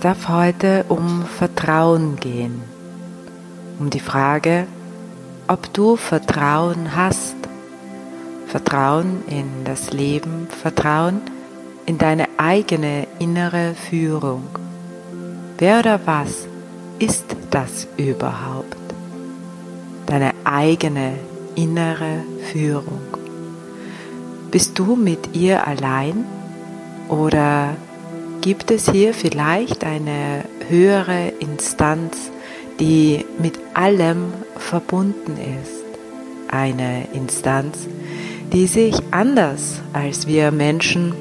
Es 0.00 0.04
darf 0.04 0.28
heute 0.28 0.86
um 0.88 1.26
Vertrauen 1.26 2.16
gehen, 2.16 2.62
um 3.78 3.90
die 3.90 4.00
Frage, 4.00 4.66
ob 5.46 5.70
du 5.74 5.96
Vertrauen 5.96 6.96
hast. 6.96 7.36
Vertrauen 8.46 9.22
in 9.28 9.62
das 9.66 9.92
Leben, 9.92 10.48
Vertrauen 10.48 11.20
in 11.84 11.98
deine 11.98 12.28
eigene 12.38 13.08
innere 13.18 13.74
Führung. 13.74 14.44
Wer 15.58 15.80
oder 15.80 16.00
was 16.06 16.46
ist 16.98 17.36
das 17.50 17.86
überhaupt? 17.98 18.78
Deine 20.06 20.32
eigene 20.44 21.12
innere 21.56 22.22
Führung. 22.50 23.02
Bist 24.50 24.78
du 24.78 24.96
mit 24.96 25.36
ihr 25.36 25.66
allein 25.66 26.24
oder 27.10 27.76
gibt 28.40 28.70
es 28.70 28.90
hier 28.90 29.12
vielleicht 29.12 29.84
eine 29.84 30.44
höhere 30.68 31.32
Instanz, 31.40 32.16
die 32.78 33.24
mit 33.38 33.58
allem 33.74 34.32
verbunden 34.56 35.36
ist? 35.36 35.84
Eine 36.48 37.06
Instanz, 37.12 37.86
die 38.52 38.66
sich 38.66 38.96
anders 39.10 39.80
als 39.92 40.26
wir 40.26 40.50
Menschen 40.50 41.14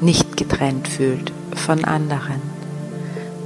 nicht 0.00 0.36
getrennt 0.36 0.88
fühlt 0.88 1.32
von 1.54 1.84
anderen. 1.84 2.42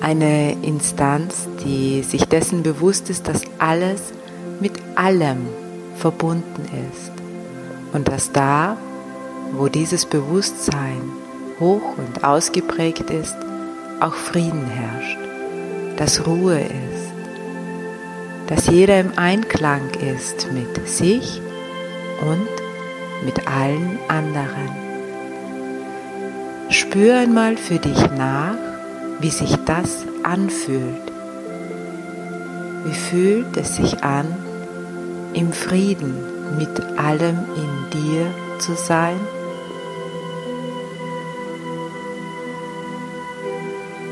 Eine 0.00 0.52
Instanz, 0.62 1.48
die 1.64 2.02
sich 2.02 2.24
dessen 2.26 2.62
bewusst 2.62 3.08
ist, 3.08 3.28
dass 3.28 3.42
alles 3.58 4.12
mit 4.60 4.72
allem 4.96 5.46
verbunden 5.96 6.64
ist 6.90 7.12
und 7.94 8.08
dass 8.08 8.32
da, 8.32 8.76
wo 9.52 9.68
dieses 9.68 10.04
Bewusstsein 10.04 11.23
hoch 11.60 11.96
und 11.96 12.24
ausgeprägt 12.24 13.10
ist, 13.10 13.36
auch 14.00 14.14
Frieden 14.14 14.66
herrscht, 14.66 15.18
dass 15.96 16.26
Ruhe 16.26 16.60
ist, 16.60 17.12
dass 18.48 18.66
jeder 18.66 19.00
im 19.00 19.12
Einklang 19.16 19.90
ist 20.16 20.52
mit 20.52 20.88
sich 20.88 21.40
und 22.20 22.48
mit 23.24 23.46
allen 23.48 23.98
anderen. 24.08 24.84
Spür 26.70 27.16
einmal 27.18 27.56
für 27.56 27.78
dich 27.78 28.10
nach, 28.16 28.56
wie 29.20 29.30
sich 29.30 29.56
das 29.64 30.04
anfühlt. 30.22 31.12
Wie 32.84 32.94
fühlt 32.94 33.56
es 33.56 33.76
sich 33.76 34.02
an, 34.02 34.26
im 35.32 35.52
Frieden 35.52 36.14
mit 36.58 36.98
allem 36.98 37.38
in 37.56 37.90
dir 37.90 38.26
zu 38.58 38.74
sein? 38.74 39.18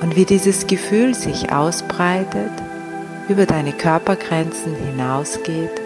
Und 0.02 0.16
wie 0.16 0.24
dieses 0.24 0.66
Gefühl 0.66 1.14
sich 1.14 1.52
ausbreitet, 1.52 2.50
über 3.28 3.46
deine 3.46 3.72
Körpergrenzen 3.72 4.74
hinausgeht. 4.74 5.80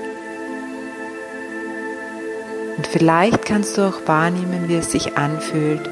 Und 2.77 2.87
vielleicht 2.87 3.45
kannst 3.45 3.77
du 3.77 3.83
auch 3.83 4.07
wahrnehmen, 4.07 4.69
wie 4.69 4.77
es 4.77 4.91
sich 4.91 5.17
anfühlt, 5.17 5.89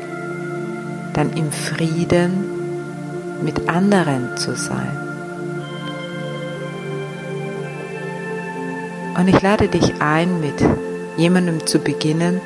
dann 1.13 1.33
im 1.35 1.53
Frieden 1.53 2.45
mit 3.43 3.69
anderen 3.69 4.37
zu 4.37 4.57
sein. 4.57 4.99
Und 9.17 9.29
ich 9.29 9.41
lade 9.43 9.69
dich 9.69 10.01
ein, 10.01 10.41
mit 10.41 10.65
jemandem 11.17 11.67
zu 11.67 11.79
beginnen, 11.79 12.41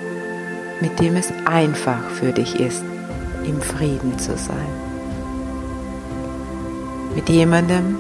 mit 0.81 1.01
dem 1.01 1.17
es 1.17 1.33
einfach 1.47 2.11
für 2.11 2.33
dich 2.33 2.61
ist, 2.61 2.85
im 3.45 3.61
Frieden 3.61 4.19
zu 4.19 4.37
sein. 4.37 4.88
Mit 7.15 7.29
jemandem, 7.29 7.97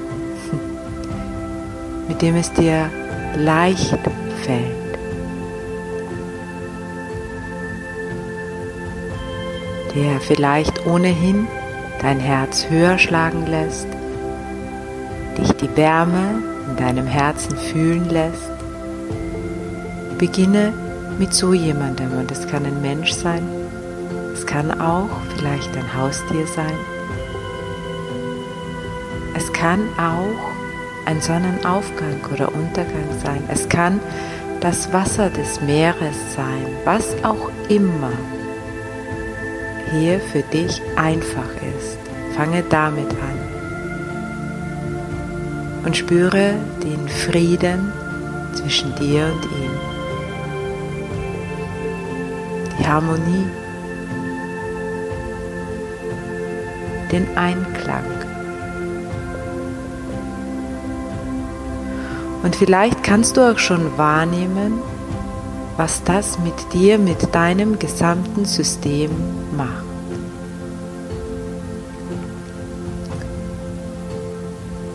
mit 2.08 2.22
dem 2.22 2.36
es 2.36 2.52
dir 2.52 2.90
leicht 3.36 3.98
fällt. 4.42 4.88
der 9.94 10.20
vielleicht 10.20 10.86
ohnehin 10.86 11.48
dein 12.00 12.20
Herz 12.20 12.66
höher 12.68 12.98
schlagen 12.98 13.46
lässt, 13.46 13.88
dich 15.36 15.52
die 15.52 15.76
Wärme 15.76 16.42
in 16.68 16.76
deinem 16.76 17.06
Herzen 17.06 17.56
fühlen 17.56 18.08
lässt. 18.08 18.50
Beginne 20.18 20.72
mit 21.18 21.32
so 21.32 21.52
jemandem 21.52 22.12
und 22.12 22.30
es 22.30 22.46
kann 22.46 22.64
ein 22.64 22.80
Mensch 22.80 23.12
sein, 23.12 23.42
es 24.32 24.46
kann 24.46 24.80
auch 24.80 25.10
vielleicht 25.36 25.76
ein 25.76 25.96
Haustier 25.96 26.46
sein, 26.46 26.74
kann 29.58 29.88
auch 29.98 30.52
ein 31.06 31.20
Sonnenaufgang 31.20 32.20
oder 32.32 32.54
Untergang 32.54 33.08
sein, 33.22 33.42
es 33.48 33.68
kann 33.68 34.00
das 34.60 34.92
Wasser 34.92 35.30
des 35.30 35.60
Meeres 35.60 36.16
sein, 36.34 36.66
was 36.84 37.16
auch 37.24 37.50
immer 37.68 38.12
hier 39.92 40.20
für 40.20 40.42
dich 40.42 40.82
einfach 40.96 41.48
ist. 41.78 41.98
Fange 42.36 42.62
damit 42.68 43.10
an 43.10 43.38
und 45.84 45.96
spüre 45.96 46.54
den 46.82 47.08
Frieden 47.08 47.92
zwischen 48.54 48.94
dir 48.96 49.32
und 49.32 49.44
ihm. 49.44 49.70
Die 52.78 52.86
Harmonie, 52.86 53.46
den 57.10 57.26
Einklang. 57.36 58.17
Und 62.42 62.54
vielleicht 62.54 63.02
kannst 63.02 63.36
du 63.36 63.40
auch 63.40 63.58
schon 63.58 63.96
wahrnehmen, 63.98 64.80
was 65.76 66.02
das 66.04 66.38
mit 66.38 66.54
dir, 66.72 66.98
mit 66.98 67.34
deinem 67.34 67.78
gesamten 67.78 68.44
System 68.44 69.10
macht. 69.56 69.84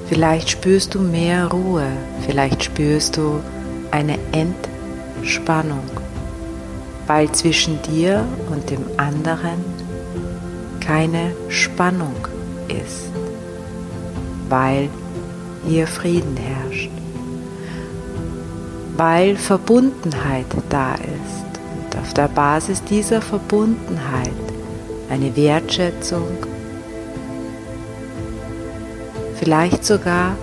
Vielleicht 0.07 0.49
spürst 0.49 0.93
du 0.93 0.99
mehr 0.99 1.47
Ruhe, 1.47 1.87
vielleicht 2.25 2.63
spürst 2.63 3.17
du 3.17 3.39
eine 3.91 4.17
Entspannung, 4.31 5.89
weil 7.07 7.31
zwischen 7.31 7.81
dir 7.81 8.23
und 8.51 8.69
dem 8.69 8.85
anderen 8.97 9.63
keine 10.79 11.33
Spannung 11.49 12.15
ist, 12.67 13.09
weil 14.49 14.89
hier 15.65 15.87
Frieden 15.87 16.37
herrscht 16.37 16.91
weil 18.95 19.35
Verbundenheit 19.35 20.45
da 20.69 20.93
ist 20.95 21.59
und 21.83 21.99
auf 21.99 22.13
der 22.13 22.27
Basis 22.27 22.83
dieser 22.83 23.21
Verbundenheit 23.21 24.29
eine 25.09 25.35
Wertschätzung, 25.35 26.37
vielleicht 29.39 29.83
sogar 29.83 30.35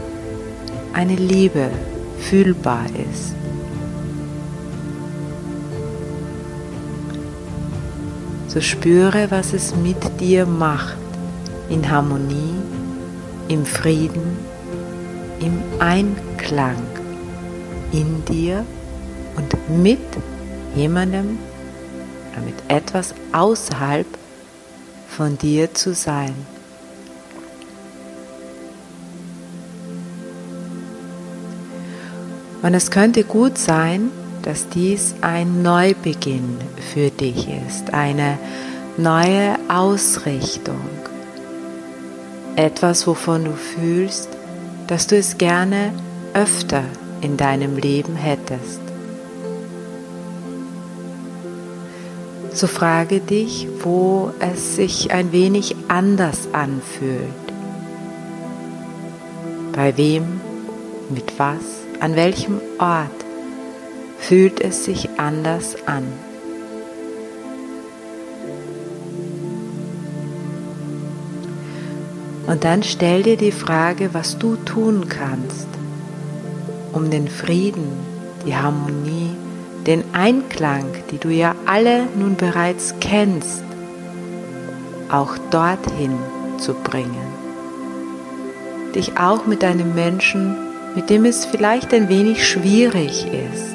eine 0.93 1.15
Liebe 1.15 1.71
fühlbar 2.19 2.87
ist. 3.11 3.35
So 8.49 8.61
spüre, 8.61 9.31
was 9.31 9.53
es 9.53 9.77
mit 9.77 10.21
dir 10.21 10.45
macht, 10.45 10.97
in 11.69 11.89
Harmonie, 11.89 12.57
im 13.47 13.65
Frieden, 13.65 14.37
im 15.41 15.63
Einklang 15.79 16.90
in 17.93 18.25
dir 18.25 18.65
und 19.37 19.55
mit 19.83 19.99
jemandem 20.75 21.39
oder 22.33 22.43
mit 22.43 22.55
etwas 22.69 23.15
außerhalb 23.33 24.07
von 25.09 25.37
dir 25.39 25.75
zu 25.75 25.95
sein. 25.95 26.35
Und 32.63 32.75
es 32.75 32.91
könnte 32.91 33.25
gut 33.25 33.57
sein, 33.57 34.11
dass 34.43 34.69
dies 34.69 35.15
ein 35.23 35.63
Neubeginn 35.63 36.59
für 36.93 37.11
dich 37.11 37.49
ist, 37.67 37.93
eine 37.93 38.39
neue 38.97 39.57
Ausrichtung, 39.69 40.81
etwas, 42.57 43.07
wovon 43.07 43.45
du 43.45 43.53
fühlst, 43.53 44.29
dass 44.87 45.07
du 45.07 45.17
es 45.17 45.39
gerne 45.39 45.93
öfter 46.35 46.85
in 47.21 47.37
deinem 47.37 47.77
Leben 47.77 48.17
hättest. 48.17 48.81
So 52.53 52.67
frage 52.67 53.21
dich, 53.21 53.69
wo 53.83 54.33
es 54.41 54.77
sich 54.77 55.13
ein 55.13 55.33
wenig 55.33 55.77
anders 55.89 56.49
anfühlt. 56.53 57.21
Bei 59.73 59.97
wem, 59.97 60.41
mit 61.09 61.39
was, 61.39 61.63
an 62.01 62.17
welchem 62.17 62.61
Ort 62.79 63.09
fühlt 64.19 64.61
es 64.61 64.85
sich 64.85 65.09
anders 65.19 65.77
an. 65.87 66.05
Und 72.47 72.65
dann 72.65 72.83
stell 72.83 73.23
dir 73.23 73.37
die 73.37 73.53
Frage, 73.53 74.13
was 74.13 74.37
du 74.39 74.57
tun 74.57 75.09
kannst, 75.09 75.70
um 76.93 77.11
den 77.11 77.29
Frieden, 77.29 77.93
die 78.45 78.55
Harmonie, 78.55 79.31
den 79.87 80.05
Einklang, 80.13 80.87
die 81.11 81.19
du 81.19 81.29
ja 81.29 81.55
alle 81.67 82.07
nun 82.17 82.37
bereits 82.37 82.95
kennst, 83.01 83.63
auch 85.11 85.37
dorthin 85.51 86.17
zu 86.59 86.75
bringen. 86.75 87.41
Dich 88.95 89.19
auch 89.19 89.47
mit 89.47 89.65
einem 89.65 89.95
Menschen, 89.95 90.57
mit 90.95 91.11
dem 91.11 91.25
es 91.25 91.47
vielleicht 91.47 91.95
ein 91.95 92.09
wenig 92.09 92.47
schwierig 92.47 93.27
ist, 93.27 93.75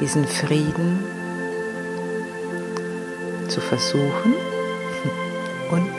diesen 0.00 0.26
Frieden 0.26 1.00
zu 3.48 3.60
versuchen 3.60 4.34
und 5.70 5.90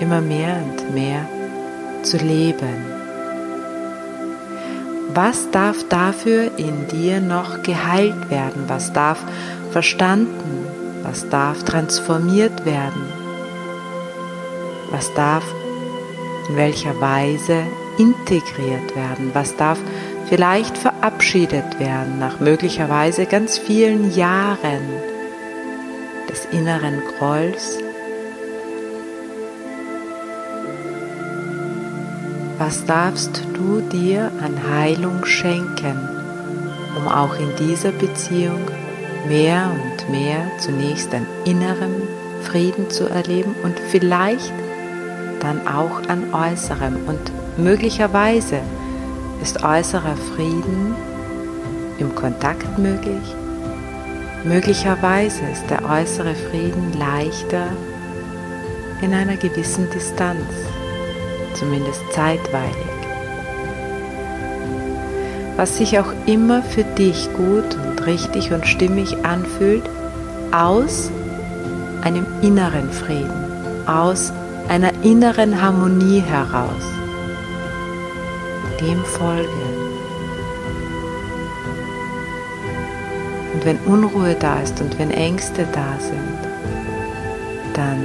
immer 0.00 0.20
mehr 0.20 0.56
und 0.64 0.94
mehr 0.94 1.26
zu 2.02 2.16
leben. 2.18 2.99
Was 5.14 5.50
darf 5.50 5.88
dafür 5.88 6.56
in 6.56 6.86
dir 6.86 7.20
noch 7.20 7.62
geheilt 7.62 8.30
werden? 8.30 8.64
Was 8.68 8.92
darf 8.92 9.18
verstanden? 9.72 10.66
Was 11.02 11.28
darf 11.28 11.64
transformiert 11.64 12.64
werden? 12.64 13.02
Was 14.90 15.12
darf 15.14 15.42
in 16.48 16.56
welcher 16.56 17.00
Weise 17.00 17.64
integriert 17.98 18.94
werden? 18.94 19.30
Was 19.32 19.56
darf 19.56 19.78
vielleicht 20.28 20.78
verabschiedet 20.78 21.80
werden 21.80 22.20
nach 22.20 22.38
möglicherweise 22.38 23.26
ganz 23.26 23.58
vielen 23.58 24.14
Jahren 24.14 24.82
des 26.28 26.44
inneren 26.52 27.02
Grolls? 27.18 27.78
Was 32.60 32.84
darfst 32.84 33.42
du 33.54 33.80
dir 33.80 34.30
an 34.44 34.54
Heilung 34.70 35.24
schenken, 35.24 35.98
um 36.94 37.08
auch 37.08 37.34
in 37.36 37.56
dieser 37.56 37.90
Beziehung 37.90 38.60
mehr 39.26 39.70
und 39.72 40.10
mehr 40.10 40.46
zunächst 40.58 41.14
an 41.14 41.26
innerem 41.46 42.02
Frieden 42.42 42.90
zu 42.90 43.08
erleben 43.08 43.54
und 43.62 43.80
vielleicht 43.90 44.52
dann 45.40 45.66
auch 45.66 46.06
an 46.08 46.34
äußerem. 46.34 46.98
Und 47.06 47.32
möglicherweise 47.56 48.60
ist 49.40 49.64
äußerer 49.64 50.16
Frieden 50.34 50.94
im 51.98 52.14
Kontakt 52.14 52.78
möglich. 52.78 53.34
Möglicherweise 54.44 55.40
ist 55.50 55.64
der 55.70 55.82
äußere 55.82 56.34
Frieden 56.34 56.92
leichter 56.98 57.68
in 59.00 59.14
einer 59.14 59.36
gewissen 59.36 59.88
Distanz, 59.88 60.44
zumindest 61.60 62.00
zeitweilig. 62.12 62.74
Was 65.56 65.76
sich 65.76 65.98
auch 65.98 66.12
immer 66.24 66.62
für 66.62 66.84
dich 66.84 67.28
gut 67.34 67.76
und 67.86 68.06
richtig 68.06 68.52
und 68.52 68.66
stimmig 68.66 69.24
anfühlt, 69.24 69.84
aus 70.52 71.10
einem 72.02 72.26
inneren 72.40 72.90
Frieden, 72.90 73.86
aus 73.86 74.32
einer 74.68 74.90
inneren 75.02 75.60
Harmonie 75.60 76.20
heraus. 76.20 76.82
Dem 78.80 79.04
folge. 79.04 79.48
Und 83.52 83.64
wenn 83.66 83.78
Unruhe 83.80 84.34
da 84.40 84.60
ist 84.60 84.80
und 84.80 84.98
wenn 84.98 85.10
Ängste 85.10 85.66
da 85.72 85.98
sind, 86.00 86.38
dann 87.74 88.00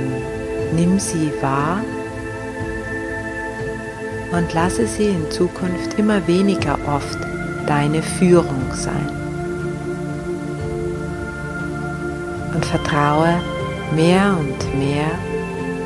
nimm 0.75 0.99
sie 0.99 1.31
wahr 1.41 1.79
und 4.35 4.53
lasse 4.53 4.85
sie 4.85 5.07
in 5.07 5.31
Zukunft 5.31 5.97
immer 5.97 6.27
weniger 6.27 6.77
oft 6.87 7.17
deine 7.65 8.01
Führung 8.01 8.63
sein. 8.73 9.09
Und 12.53 12.65
vertraue 12.65 13.39
mehr 13.95 14.35
und 14.37 14.77
mehr 14.77 15.11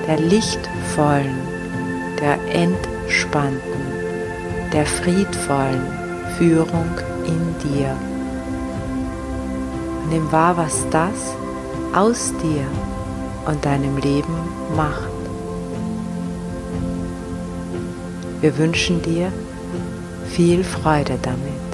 der 0.07 0.19
lichtvollen, 0.19 1.37
der 2.19 2.37
entspannten, 2.53 3.59
der 4.73 4.85
friedvollen 4.85 5.85
Führung 6.37 6.89
in 7.25 7.69
dir. 7.69 7.95
Nimm 10.09 10.31
wahr, 10.31 10.57
was 10.57 10.87
das 10.89 11.35
aus 11.93 12.33
dir 12.41 12.65
und 13.45 13.63
deinem 13.63 13.97
Leben 13.97 14.33
macht. 14.75 15.18
Wir 18.41 18.57
wünschen 18.57 19.01
dir 19.01 19.31
viel 20.29 20.63
Freude 20.63 21.17
damit. 21.21 21.68